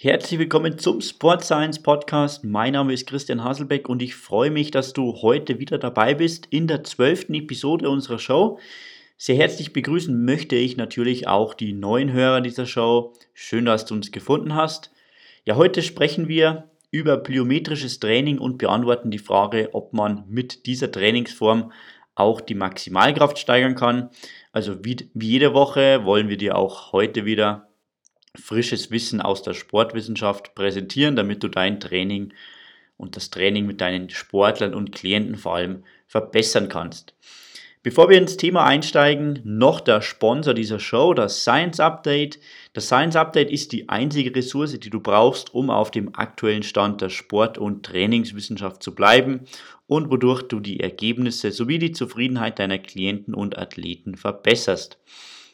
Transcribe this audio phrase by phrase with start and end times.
[0.00, 2.44] Herzlich willkommen zum Sport Science Podcast.
[2.44, 6.46] Mein Name ist Christian Haselbeck und ich freue mich, dass du heute wieder dabei bist
[6.50, 8.60] in der zwölften Episode unserer Show.
[9.16, 13.12] Sehr herzlich begrüßen möchte ich natürlich auch die neuen Hörer dieser Show.
[13.34, 14.92] Schön, dass du uns gefunden hast.
[15.44, 20.92] Ja, heute sprechen wir über plyometrisches Training und beantworten die Frage, ob man mit dieser
[20.92, 21.72] Trainingsform
[22.14, 24.10] auch die Maximalkraft steigern kann.
[24.52, 27.67] Also wie, wie jede Woche wollen wir dir auch heute wieder
[28.42, 32.32] frisches Wissen aus der Sportwissenschaft präsentieren, damit du dein Training
[32.96, 37.14] und das Training mit deinen Sportlern und Klienten vor allem verbessern kannst.
[37.84, 42.40] Bevor wir ins Thema einsteigen, noch der Sponsor dieser Show, das Science Update.
[42.72, 47.00] Das Science Update ist die einzige Ressource, die du brauchst, um auf dem aktuellen Stand
[47.00, 49.44] der Sport- und Trainingswissenschaft zu bleiben
[49.86, 54.98] und wodurch du die Ergebnisse sowie die Zufriedenheit deiner Klienten und Athleten verbesserst.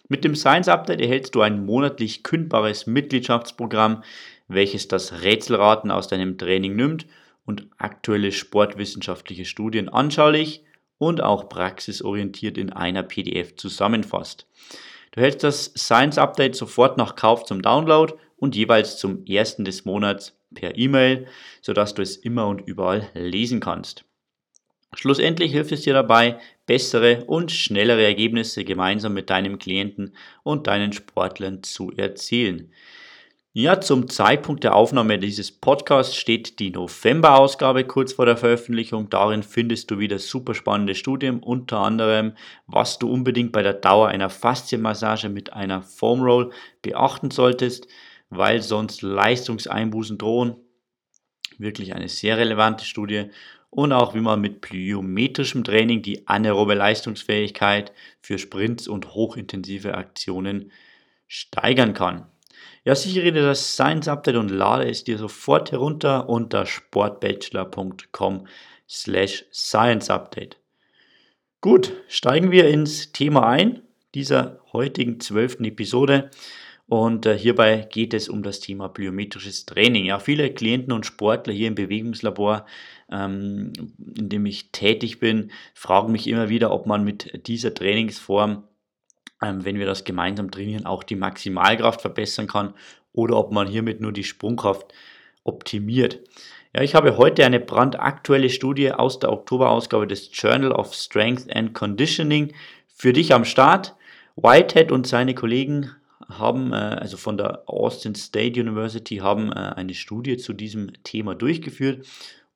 [0.06, 4.04] Mit dem Science Update erhältst du ein monatlich kündbares Mitgliedschaftsprogramm,
[4.48, 7.06] welches das Rätselraten aus deinem Training nimmt
[7.46, 10.62] und aktuelle sportwissenschaftliche Studien anschaulich
[10.98, 14.46] und auch praxisorientiert in einer PDF zusammenfasst.
[15.12, 19.86] Du hältst das Science Update sofort nach Kauf zum Download und jeweils zum ersten des
[19.86, 21.26] Monats per E-Mail,
[21.62, 24.03] sodass du es immer und überall lesen kannst.
[24.96, 30.92] Schlussendlich hilft es dir dabei, bessere und schnellere Ergebnisse gemeinsam mit deinem Klienten und deinen
[30.92, 32.72] Sportlern zu erzielen.
[33.56, 39.10] Ja, zum Zeitpunkt der Aufnahme dieses Podcasts steht die November-Ausgabe kurz vor der Veröffentlichung.
[39.10, 42.32] Darin findest du wieder super spannende Studien, unter anderem,
[42.66, 46.50] was du unbedingt bei der Dauer einer Faszienmassage mit einer Foam Roll
[46.82, 47.86] beachten solltest,
[48.28, 50.56] weil sonst Leistungseinbußen drohen.
[51.56, 53.30] Wirklich eine sehr relevante Studie
[53.74, 60.70] und auch wie man mit plyometrischem Training die anaerobe Leistungsfähigkeit für Sprints und hochintensive Aktionen
[61.26, 62.26] steigern kann.
[62.84, 68.46] Ja, sichere dir das Science Update und lade es dir sofort herunter unter sportbachelor.com
[68.88, 70.58] slash Science Update.
[71.60, 73.82] Gut, steigen wir ins Thema ein
[74.14, 76.30] dieser heutigen zwölften Episode.
[76.86, 80.04] Und äh, hierbei geht es um das Thema biometrisches Training.
[80.04, 82.66] Ja, viele Klienten und Sportler hier im Bewegungslabor,
[83.10, 83.72] ähm,
[84.16, 88.64] in dem ich tätig bin, fragen mich immer wieder, ob man mit dieser Trainingsform,
[89.42, 92.74] ähm, wenn wir das gemeinsam trainieren, auch die Maximalkraft verbessern kann
[93.12, 94.92] oder ob man hiermit nur die Sprungkraft
[95.42, 96.20] optimiert.
[96.74, 101.72] Ja, ich habe heute eine brandaktuelle Studie aus der Oktoberausgabe des Journal of Strength and
[101.72, 102.52] Conditioning
[102.88, 103.94] für dich am Start.
[104.36, 105.92] Whitehead und seine Kollegen
[106.28, 111.34] haben, äh, also von der Austin State University, haben äh, eine Studie zu diesem Thema
[111.34, 112.06] durchgeführt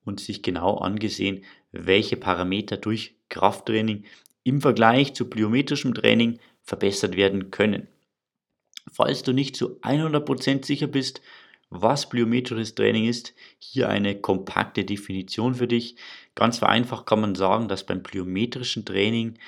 [0.05, 4.05] und sich genau angesehen, welche Parameter durch Krafttraining
[4.43, 7.89] im Vergleich zu plyometrischem Training verbessert werden können.
[8.91, 11.21] Falls du nicht zu 100% sicher bist,
[11.71, 15.97] was plyometrisches Training ist, hier eine kompakte Definition für dich.
[16.35, 19.39] Ganz vereinfacht kann man sagen, dass beim plyometrischen Training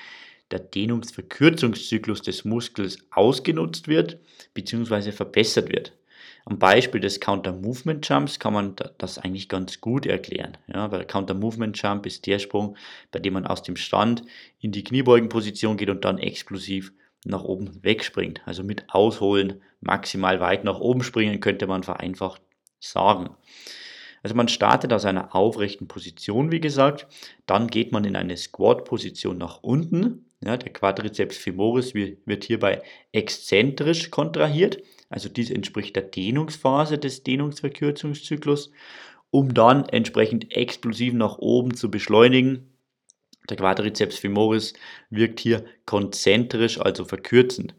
[0.51, 4.19] der Dehnungsverkürzungszyklus des Muskels ausgenutzt wird
[4.53, 5.11] bzw.
[5.11, 5.93] verbessert wird.
[6.45, 10.57] Am Beispiel des Counter-Movement Jumps kann man das eigentlich ganz gut erklären.
[10.67, 12.75] Ja, weil der Counter-Movement Jump ist der Sprung,
[13.11, 14.23] bei dem man aus dem Stand
[14.59, 16.93] in die Kniebeugenposition geht und dann explosiv
[17.25, 18.41] nach oben wegspringt.
[18.45, 22.41] Also mit Ausholen maximal weit nach oben springen, könnte man vereinfacht
[22.79, 23.29] sagen.
[24.23, 27.07] Also man startet aus einer aufrechten Position, wie gesagt,
[27.45, 32.81] dann geht man in eine Squat-Position nach unten, ja, der Quadriceps femoris wird hierbei
[33.11, 38.71] exzentrisch kontrahiert, also dies entspricht der Dehnungsphase des Dehnungsverkürzungszyklus,
[39.29, 42.71] um dann entsprechend explosiv nach oben zu beschleunigen.
[43.49, 44.73] Der Quadriceps femoris
[45.09, 47.75] wirkt hier konzentrisch, also verkürzend.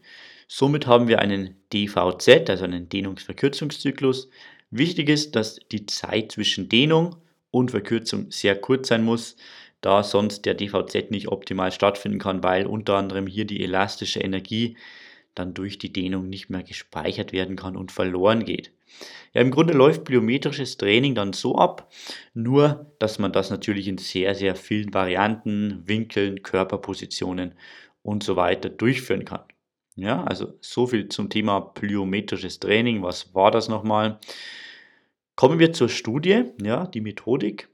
[0.47, 4.29] Somit haben wir einen DVZ, also einen Dehnungsverkürzungszyklus.
[4.71, 7.15] Wichtig ist, dass die Zeit zwischen Dehnung
[7.51, 9.35] und Verkürzung sehr kurz sein muss
[9.83, 14.77] da sonst der DVZ nicht optimal stattfinden kann, weil unter anderem hier die elastische Energie
[15.35, 18.71] dann durch die Dehnung nicht mehr gespeichert werden kann und verloren geht.
[19.33, 21.91] Ja, im Grunde läuft plyometrisches Training dann so ab,
[22.33, 27.55] nur dass man das natürlich in sehr, sehr vielen Varianten, Winkeln, Körperpositionen
[28.03, 29.43] und so weiter durchführen kann.
[29.95, 33.03] Ja, also so viel zum Thema plyometrisches Training.
[33.03, 34.19] Was war das nochmal?
[35.35, 37.69] Kommen wir zur Studie, ja, die Methodik.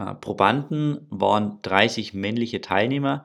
[0.00, 3.24] Äh, Probanden waren 30 männliche Teilnehmer,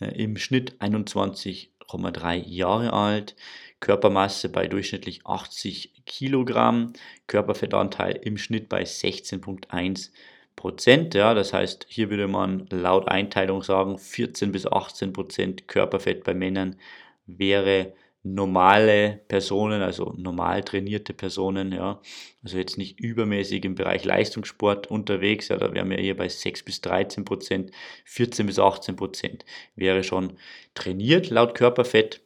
[0.00, 3.36] äh, im Schnitt 21,3 Jahre alt,
[3.80, 6.92] Körpermasse bei durchschnittlich 80 Kilogramm,
[7.28, 10.10] Körperfettanteil im Schnitt bei 16,1
[10.56, 11.14] Prozent.
[11.14, 16.34] Ja, das heißt, hier würde man laut Einteilung sagen, 14 bis 18 Prozent Körperfett bei
[16.34, 16.76] Männern
[17.26, 17.92] wäre
[18.22, 22.00] normale Personen, also normal trainierte Personen, ja,
[22.42, 26.64] also jetzt nicht übermäßig im Bereich Leistungssport unterwegs, ja, da wären wir hier bei 6
[26.64, 27.70] bis 13 Prozent,
[28.04, 29.44] 14 bis 18 Prozent
[29.76, 30.36] wäre schon
[30.74, 32.20] trainiert laut Körperfett,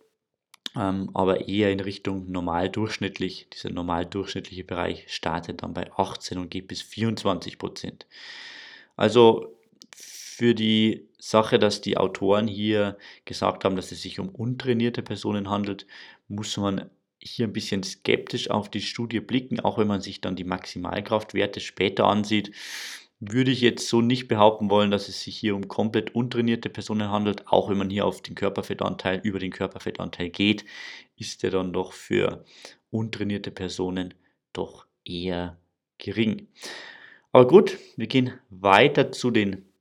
[0.77, 3.49] ähm, aber eher in Richtung normal durchschnittlich.
[3.53, 8.07] Dieser normal durchschnittliche Bereich startet dann bei 18 und geht bis 24 Prozent.
[8.97, 9.55] Also
[9.95, 15.49] für die Sache, dass die Autoren hier gesagt haben, dass es sich um untrainierte Personen
[15.49, 15.87] handelt,
[16.27, 16.91] muss man
[17.21, 21.61] hier ein bisschen skeptisch auf die Studie blicken, auch wenn man sich dann die Maximalkraftwerte
[21.61, 22.51] später ansieht.
[23.21, 27.13] Würde ich jetzt so nicht behaupten wollen, dass es sich hier um komplett untrainierte Personen
[27.13, 30.65] handelt, auch wenn man hier auf den Körperfettanteil, über den Körperfettanteil geht,
[31.17, 32.45] ist er dann doch für
[32.91, 34.15] untrainierte Personen
[34.53, 35.57] doch eher
[35.99, 36.49] gering.
[37.31, 39.72] Aber gut, wir gehen weiter zu den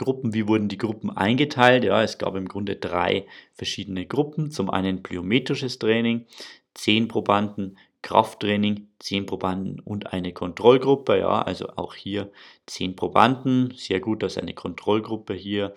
[0.00, 0.32] Gruppen.
[0.32, 1.84] Wie wurden die Gruppen eingeteilt?
[1.84, 4.50] Ja, es gab im Grunde drei verschiedene Gruppen.
[4.50, 6.24] Zum einen plyometrisches Training,
[6.72, 11.18] zehn Probanden, Krafttraining, zehn Probanden und eine Kontrollgruppe.
[11.18, 12.32] Ja, also auch hier
[12.64, 13.74] zehn Probanden.
[13.76, 15.74] Sehr gut, dass eine Kontrollgruppe hier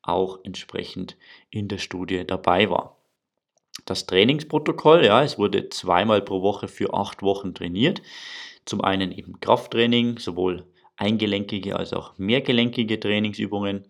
[0.00, 1.16] auch entsprechend
[1.50, 2.96] in der Studie dabei war.
[3.84, 8.00] Das Trainingsprotokoll, ja, es wurde zweimal pro Woche für acht Wochen trainiert.
[8.64, 10.64] Zum einen eben Krafttraining, sowohl
[10.96, 13.84] eingelenkige als auch mehrgelenkige Trainingsübungen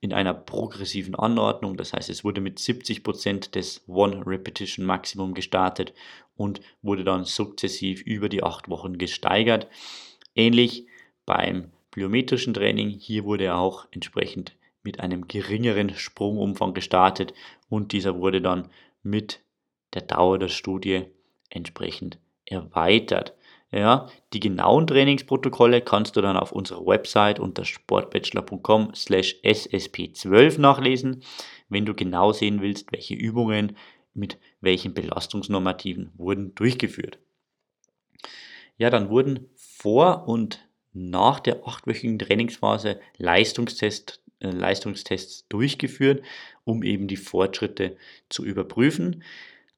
[0.00, 1.76] in einer progressiven Anordnung.
[1.76, 5.94] Das heißt, es wurde mit 70% des One Repetition Maximum gestartet
[6.36, 9.66] und wurde dann sukzessiv über die acht Wochen gesteigert.
[10.34, 10.86] Ähnlich
[11.24, 12.90] beim plyometrischen Training.
[12.90, 17.32] Hier wurde auch entsprechend mit einem geringeren Sprungumfang gestartet
[17.68, 18.68] und dieser wurde dann
[19.02, 19.40] mit
[19.94, 21.04] der Dauer der Studie
[21.48, 23.34] entsprechend erweitert.
[23.74, 31.24] Ja, die genauen Trainingsprotokolle kannst du dann auf unserer Website unter sportbachelor.com slash ssp12 nachlesen,
[31.68, 33.76] wenn du genau sehen willst, welche Übungen
[34.12, 37.18] mit welchen Belastungsnormativen wurden durchgeführt.
[38.78, 46.22] Ja, dann wurden vor und nach der achtwöchigen Trainingsphase Leistungstest, äh, Leistungstests durchgeführt,
[46.62, 47.96] um eben die Fortschritte
[48.28, 49.24] zu überprüfen.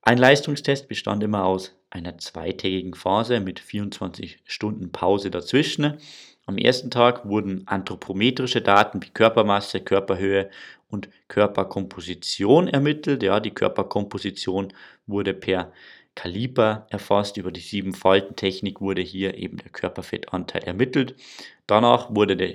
[0.08, 5.99] Ein Leistungstest bestand immer aus einer zweitägigen Phase mit 24 Stunden Pause dazwischen.
[6.47, 10.49] Am ersten Tag wurden anthropometrische Daten wie Körpermasse, Körperhöhe
[10.88, 13.25] und Körperkomposition ermittelt.
[13.25, 14.73] Ja, die Körperkomposition
[15.08, 15.73] wurde per
[16.16, 17.36] Kaliber erfasst.
[17.36, 21.14] Über die sieben Faltentechnik wurde hier eben der Körperfettanteil ermittelt.
[21.68, 22.54] Danach wurde der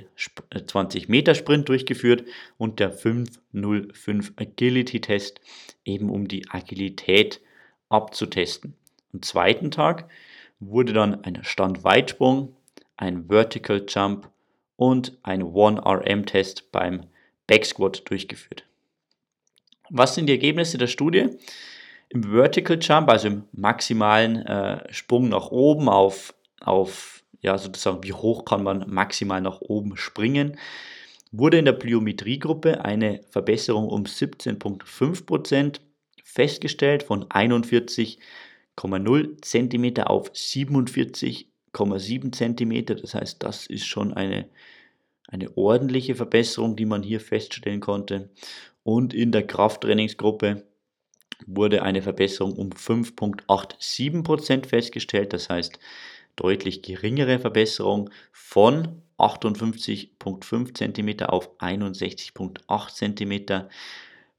[0.65, 2.25] 20 äh, durchgeführt
[2.57, 5.39] und der 505 Agility Test,
[5.85, 7.39] eben um die Agilität
[7.87, 8.73] abzutesten.
[9.13, 10.09] Am zweiten Tag
[10.59, 12.55] wurde dann ein Standweitsprung,
[12.97, 14.29] ein Vertical Jump
[14.75, 17.05] und ein 1RM-Test beim
[17.47, 18.65] Backsquat durchgeführt.
[19.89, 21.29] Was sind die Ergebnisse der Studie?
[22.13, 28.11] Im Vertical Jump, also im maximalen äh, Sprung nach oben auf, auf, ja, sozusagen, wie
[28.11, 30.57] hoch kann man maximal nach oben springen,
[31.31, 35.79] wurde in der Plyometriegruppe eine Verbesserung um 17,5%
[36.21, 38.19] festgestellt von 41
[38.77, 42.85] 0,0 cm auf 47,7 cm.
[42.85, 44.49] Das heißt, das ist schon eine,
[45.29, 48.31] eine ordentliche Verbesserung, die man hier feststellen konnte.
[48.83, 50.65] Und in der Krafttrainingsgruppe
[51.47, 55.33] wurde eine Verbesserung um 5,87% festgestellt.
[55.33, 55.79] Das heißt,
[56.35, 63.67] deutlich geringere Verbesserung von 58,5 cm auf 61,8 cm.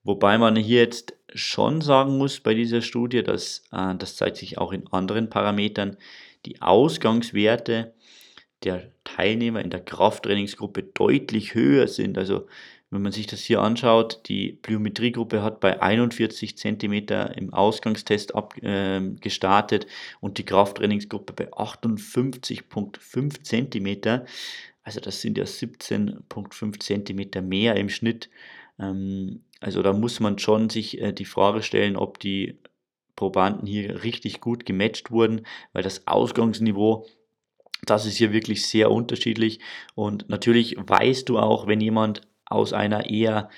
[0.04, 4.58] Wobei man hier jetzt schon sagen muss bei dieser Studie, dass äh, das zeigt sich
[4.58, 5.96] auch in anderen Parametern,
[6.44, 7.94] die Ausgangswerte
[8.64, 12.18] der Teilnehmer in der Krafttrainingsgruppe deutlich höher sind.
[12.18, 12.46] Also
[12.92, 16.92] wenn man sich das hier anschaut, die Plyometriegruppe hat bei 41 cm
[17.36, 19.86] im Ausgangstest ab, äh, gestartet
[20.20, 24.26] und die Krafttrainingsgruppe bei 58,5 cm.
[24.82, 28.28] Also das sind ja 17,5 cm mehr im Schnitt.
[28.78, 32.58] Ähm, also da muss man schon sich äh, die Frage stellen, ob die
[33.16, 37.06] Probanden hier richtig gut gematcht wurden, weil das Ausgangsniveau,
[37.86, 39.60] das ist hier wirklich sehr unterschiedlich.
[39.94, 42.20] Und natürlich weißt du auch, wenn jemand
[42.52, 43.48] aus einer eher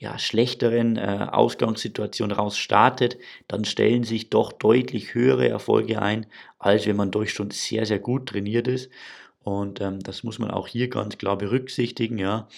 [0.00, 6.26] ja, schlechteren äh, Ausgangssituation raus startet, dann stellen sich doch deutlich höhere Erfolge ein,
[6.58, 8.90] als wenn man durch schon sehr, sehr gut trainiert ist.
[9.42, 12.18] Und ähm, das muss man auch hier ganz klar berücksichtigen.
[12.18, 12.48] Ja.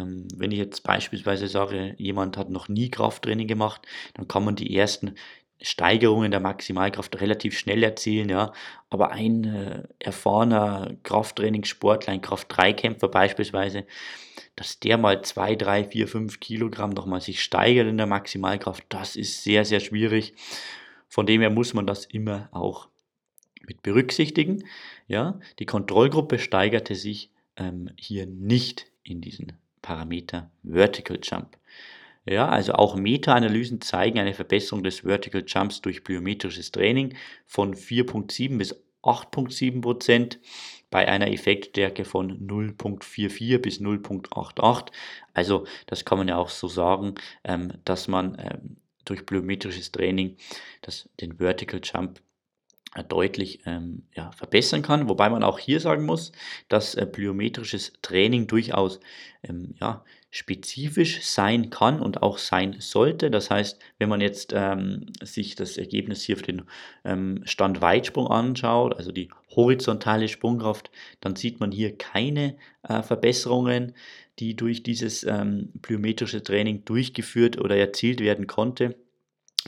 [0.00, 3.82] Ähm, wenn ich jetzt beispielsweise sage, jemand hat noch nie Krafttraining gemacht,
[4.14, 5.14] dann kann man die ersten
[5.60, 8.52] Steigerungen der Maximalkraft relativ schnell erzielen, ja.
[8.90, 13.86] Aber ein äh, erfahrener Krafttrainingssportler, ein Kraft-3-Kämpfer beispielsweise,
[14.54, 19.16] dass der mal 2, 3, 4, 5 Kilogramm nochmal sich steigert in der Maximalkraft, das
[19.16, 20.34] ist sehr, sehr schwierig.
[21.08, 22.88] Von dem her muss man das immer auch
[23.66, 24.64] mit berücksichtigen.
[25.08, 31.56] Ja, die Kontrollgruppe steigerte sich ähm, hier nicht in diesen Parameter Vertical Jump.
[32.28, 37.14] Ja, also auch Meta-Analysen zeigen eine Verbesserung des Vertical Jumps durch plyometrisches Training
[37.46, 40.40] von 4.7 bis 8.7 Prozent
[40.90, 44.92] bei einer Effektstärke von 0.44 bis 0.88.
[45.34, 47.14] Also das kann man ja auch so sagen,
[47.44, 50.36] ähm, dass man ähm, durch plyometrisches Training
[50.82, 52.20] das, den Vertical Jump
[52.94, 55.08] äh, deutlich ähm, ja, verbessern kann.
[55.08, 56.32] Wobei man auch hier sagen muss,
[56.68, 59.00] dass äh, plyometrisches Training durchaus
[59.42, 60.04] ähm, ja,
[60.36, 63.30] spezifisch sein kann und auch sein sollte.
[63.30, 66.62] Das heißt, wenn man jetzt ähm, sich das Ergebnis hier für den
[67.04, 70.90] ähm, Standweitsprung anschaut, also die horizontale Sprungkraft,
[71.20, 73.94] dann sieht man hier keine äh, Verbesserungen,
[74.38, 78.94] die durch dieses ähm, plyometrische Training durchgeführt oder erzielt werden konnte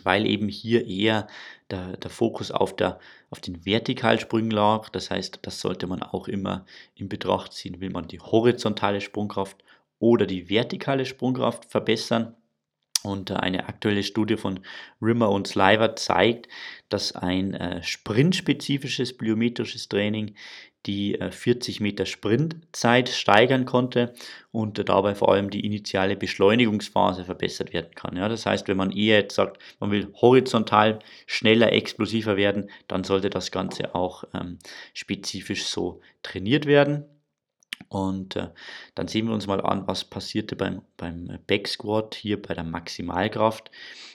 [0.05, 1.27] weil eben hier eher
[1.71, 4.89] der, der Fokus auf, der, auf den Vertikalsprüngen lag.
[4.91, 7.81] Das heißt, das sollte man auch immer in Betracht ziehen.
[7.81, 9.65] Will man die horizontale Sprungkraft
[9.99, 12.35] oder die vertikale Sprungkraft verbessern?
[13.05, 14.61] Und äh, eine aktuelle Studie von
[15.00, 16.49] Rimmer und Sliver zeigt,
[16.88, 20.35] dass ein äh, sprintspezifisches plyometrisches Training
[20.87, 24.14] die 40 äh, Meter Sprintzeit steigern konnte
[24.52, 28.17] und dabei vor allem die initiale Beschleunigungsphase verbessert werden kann.
[28.17, 33.05] Ja, das heißt, wenn man eher jetzt sagt, man will horizontal schneller, explosiver werden, dann
[33.05, 34.59] sollte das Ganze auch ähm,
[34.95, 37.05] spezifisch so trainiert werden.
[37.88, 38.49] Und äh,
[38.95, 41.68] dann sehen wir uns mal an, was passierte beim, beim Back
[42.14, 43.71] hier bei der Maximalkraft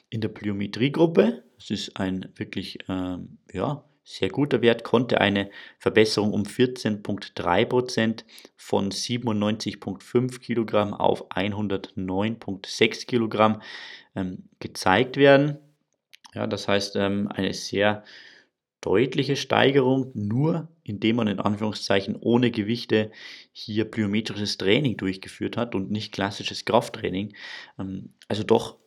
[0.09, 1.43] in der Plyometriegruppe.
[1.57, 5.49] Das ist ein wirklich ähm, ja, sehr guter Wert, konnte eine
[5.79, 8.25] Verbesserung um 14,3%
[8.57, 13.61] von 97,5 Kilogramm auf 109,6 Kilogramm
[14.15, 15.57] ähm, gezeigt werden.
[16.33, 18.03] Ja, das heißt, ähm, eine sehr
[18.83, 23.11] deutliche Steigerung, nur indem man in Anführungszeichen ohne Gewichte
[23.53, 27.33] hier plyometrisches Training durchgeführt hat und nicht klassisches Krafttraining.
[27.79, 28.77] Ähm, also doch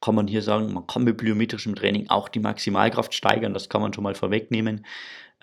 [0.00, 3.80] kann man hier sagen, man kann mit plyometrischem Training auch die Maximalkraft steigern, das kann
[3.80, 4.86] man schon mal vorwegnehmen.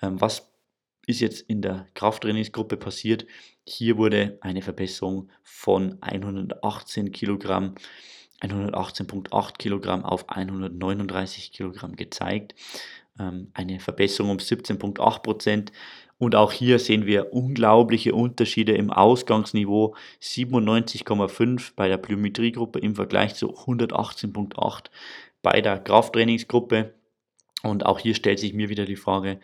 [0.00, 0.50] Ähm, was
[1.06, 3.26] ist jetzt in der Krafttrainingsgruppe passiert?
[3.68, 7.74] Hier wurde eine Verbesserung von 118 Kilogramm
[8.40, 12.54] 118,8 Kilogramm auf 139 Kilogramm gezeigt.
[13.18, 15.72] Ähm, eine Verbesserung um 17,8 Prozent.
[16.18, 19.96] Und auch hier sehen wir unglaubliche Unterschiede im Ausgangsniveau.
[20.22, 24.86] 97,5 bei der Plyometriegruppe im Vergleich zu 118,8
[25.42, 26.94] bei der Krafttrainingsgruppe.
[27.62, 29.40] Und auch hier stellt sich mir wieder die Frage,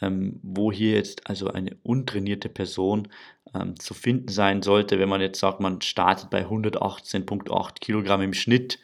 [0.00, 3.08] ähm, wo hier jetzt also eine untrainierte Person
[3.54, 8.34] ähm, zu finden sein sollte, wenn man jetzt sagt, man startet bei 118,8 Kilogramm im
[8.34, 8.78] Schnitt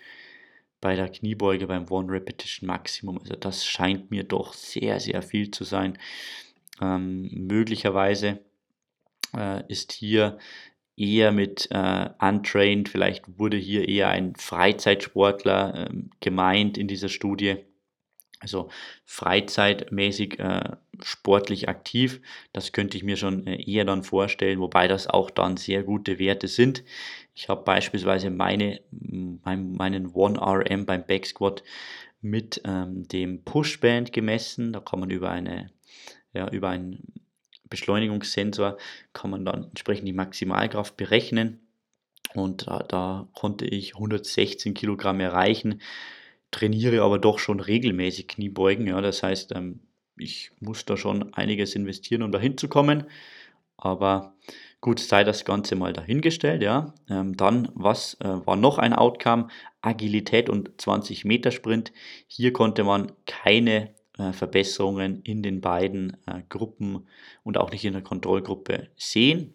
[0.81, 3.19] bei der Kniebeuge beim One Repetition Maximum.
[3.19, 5.99] Also das scheint mir doch sehr, sehr viel zu sein.
[6.81, 8.41] Ähm, möglicherweise
[9.37, 10.39] äh, ist hier
[10.97, 17.57] eher mit äh, untrained, vielleicht wurde hier eher ein Freizeitsportler äh, gemeint in dieser Studie.
[18.39, 18.71] Also
[19.05, 22.23] freizeitmäßig äh, sportlich aktiv,
[22.55, 26.19] das könnte ich mir schon äh, eher dann vorstellen, wobei das auch dann sehr gute
[26.19, 26.83] Werte sind.
[27.35, 31.63] Ich habe beispielsweise meine, mein, meinen 1RM beim Backsquat
[32.21, 34.73] mit ähm, dem Pushband gemessen.
[34.73, 35.71] Da kann man über eine
[36.33, 37.03] ja, über einen
[37.69, 38.79] Beschleunigungssensor
[39.13, 41.61] kann man dann entsprechend die Maximalkraft berechnen.
[42.35, 45.81] Und da, da konnte ich 116 Kilogramm erreichen,
[46.51, 48.87] trainiere aber doch schon regelmäßig Kniebeugen.
[48.87, 49.81] Ja, das heißt, ähm,
[50.17, 53.05] ich muss da schon einiges investieren, um dahin zu kommen.
[53.77, 54.37] Aber
[54.81, 56.63] gut, sei das Ganze mal dahingestellt.
[56.63, 56.95] Ja.
[57.09, 59.49] Ähm, dann, was äh, war noch ein Outcome?
[59.83, 61.93] Agilität und 20 Meter Sprint.
[62.27, 67.07] Hier konnte man keine äh, Verbesserungen in den beiden äh, Gruppen
[67.43, 69.55] und auch nicht in der Kontrollgruppe sehen.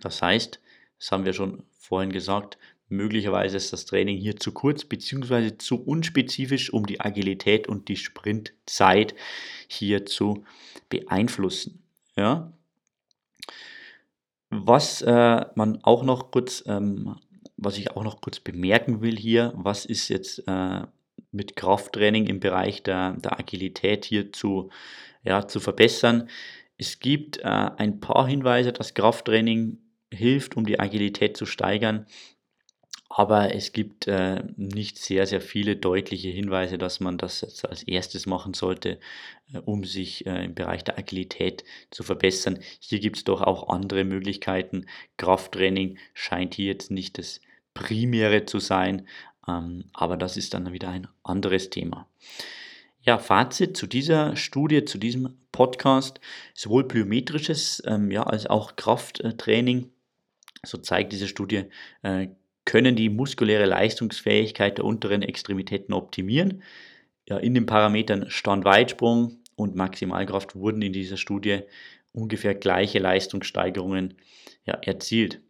[0.00, 0.60] Das heißt,
[0.98, 2.58] das haben wir schon vorhin gesagt,
[2.88, 5.56] möglicherweise ist das Training hier zu kurz bzw.
[5.58, 9.14] zu unspezifisch, um die Agilität und die Sprintzeit
[9.68, 10.44] hier zu
[10.88, 11.82] beeinflussen.
[12.16, 12.52] Ja.
[14.56, 17.16] Was äh, man auch noch kurz, ähm,
[17.56, 20.82] was ich auch noch kurz bemerken will hier, was ist jetzt äh,
[21.32, 24.70] mit Krafttraining im Bereich der, der Agilität hier zu,
[25.24, 26.28] ja, zu verbessern.
[26.78, 29.78] Es gibt äh, ein paar Hinweise, dass Krafttraining
[30.12, 32.06] hilft, um die Agilität zu steigern.
[33.08, 37.82] Aber es gibt äh, nicht sehr, sehr viele deutliche Hinweise, dass man das jetzt als
[37.82, 38.98] erstes machen sollte,
[39.52, 42.58] äh, um sich äh, im Bereich der Agilität zu verbessern.
[42.80, 44.86] Hier gibt es doch auch andere Möglichkeiten.
[45.16, 47.40] Krafttraining scheint hier jetzt nicht das
[47.74, 49.06] Primäre zu sein,
[49.46, 52.08] ähm, aber das ist dann wieder ein anderes Thema.
[53.02, 56.20] Ja, Fazit zu dieser Studie, zu diesem Podcast,
[56.54, 59.92] sowohl plyometrisches ähm, ja, als auch Krafttraining,
[60.64, 61.64] so zeigt diese Studie,
[62.02, 62.28] äh,
[62.64, 66.62] können die muskuläre Leistungsfähigkeit der unteren Extremitäten optimieren.
[67.28, 71.60] Ja, in den Parametern Stand-Weitsprung und Maximalkraft wurden in dieser Studie
[72.12, 74.14] ungefähr gleiche Leistungssteigerungen
[74.64, 75.40] ja, erzielt.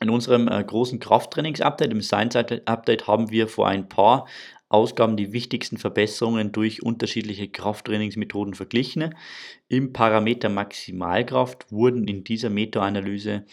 [0.00, 4.26] In unserem äh, großen Krafttrainings-Update, im Science-Update, haben wir vor ein paar
[4.68, 9.14] Ausgaben die wichtigsten Verbesserungen durch unterschiedliche Krafttrainingsmethoden verglichen.
[9.68, 13.44] Im Parameter Maximalkraft wurden in dieser Meta-Analyse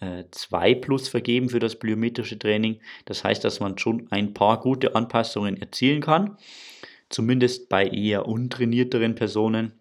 [0.00, 2.80] 2 äh, plus vergeben für das plyometrische Training.
[3.06, 6.36] Das heißt, dass man schon ein paar gute Anpassungen erzielen kann,
[7.08, 9.72] zumindest bei eher untrainierteren Personen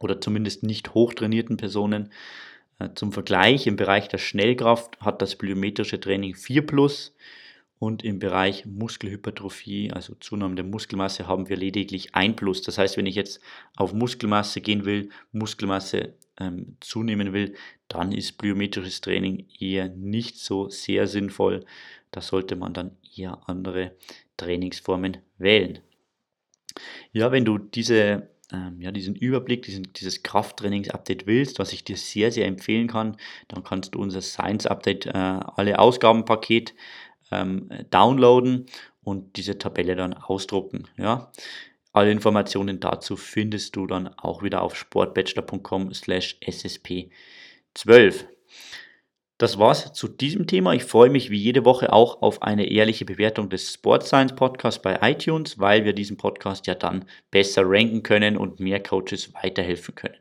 [0.00, 2.12] oder zumindest nicht hochtrainierten Personen.
[2.78, 7.14] Äh, zum Vergleich, im Bereich der Schnellkraft hat das plyometrische Training 4 plus
[7.78, 12.62] und im Bereich Muskelhypertrophie, also Zunahme der Muskelmasse, haben wir lediglich 1 plus.
[12.62, 13.40] Das heißt, wenn ich jetzt
[13.76, 17.54] auf Muskelmasse gehen will, Muskelmasse ähm, zunehmen will,
[17.88, 21.64] dann ist plyometrisches Training eher nicht so sehr sinnvoll.
[22.10, 23.92] Da sollte man dann eher andere
[24.36, 25.80] Trainingsformen wählen.
[27.12, 31.96] Ja, wenn du diese ähm, ja, diesen Überblick, diesen, dieses Krafttrainings-Update willst, was ich dir
[31.96, 33.16] sehr, sehr empfehlen kann,
[33.48, 36.74] dann kannst du unser Science-Update, äh, alle Ausgabenpaket
[37.30, 38.66] ähm, downloaden
[39.02, 40.88] und diese Tabelle dann ausdrucken.
[40.96, 41.30] Ja?
[41.98, 48.26] Alle Informationen dazu findest du dann auch wieder auf sportbachelor.com slash ssp12.
[49.36, 50.74] Das war's zu diesem Thema.
[50.74, 54.80] Ich freue mich wie jede Woche auch auf eine ehrliche Bewertung des Sport Science Podcasts
[54.80, 59.96] bei iTunes, weil wir diesen Podcast ja dann besser ranken können und mehr Coaches weiterhelfen
[59.96, 60.18] können.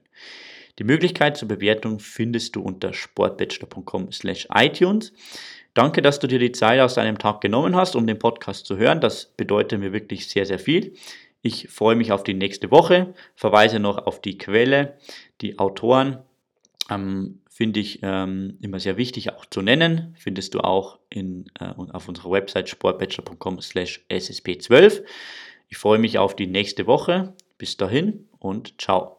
[0.79, 5.13] Die Möglichkeit zur Bewertung findest du unter sportbachelor.com/iTunes.
[5.75, 8.77] Danke, dass du dir die Zeit aus deinem Tag genommen hast, um den Podcast zu
[8.77, 9.00] hören.
[9.00, 10.96] Das bedeutet mir wirklich sehr, sehr viel.
[11.48, 14.98] Ich freue mich auf die nächste Woche, verweise noch auf die Quelle,
[15.39, 16.18] die Autoren.
[16.89, 20.13] Ähm, finde ich ähm, immer sehr wichtig auch zu nennen.
[20.19, 25.04] Findest du auch in, äh, auf unserer Website sportbachelor.com slash ssp12.
[25.69, 27.34] Ich freue mich auf die nächste Woche.
[27.58, 29.16] Bis dahin und ciao.